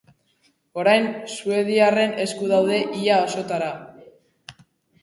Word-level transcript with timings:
Orain, 0.83 1.05
suediarren 1.35 2.17
esku 2.25 2.51
daude 2.55 2.81
ia 3.05 3.21
osotara. 3.29 3.71